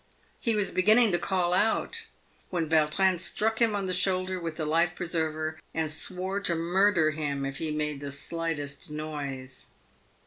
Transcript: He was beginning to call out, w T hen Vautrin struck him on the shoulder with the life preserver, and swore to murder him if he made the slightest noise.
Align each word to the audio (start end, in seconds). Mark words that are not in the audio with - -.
He 0.39 0.55
was 0.55 0.71
beginning 0.71 1.11
to 1.11 1.19
call 1.19 1.53
out, 1.53 2.05
w 2.51 2.67
T 2.67 2.75
hen 2.75 2.87
Vautrin 2.87 3.19
struck 3.19 3.61
him 3.61 3.75
on 3.75 3.85
the 3.85 3.93
shoulder 3.93 4.39
with 4.39 4.55
the 4.55 4.65
life 4.65 4.95
preserver, 4.95 5.59
and 5.75 5.91
swore 5.91 6.39
to 6.39 6.55
murder 6.55 7.11
him 7.11 7.45
if 7.45 7.57
he 7.59 7.69
made 7.69 7.99
the 7.99 8.11
slightest 8.11 8.89
noise. 8.89 9.67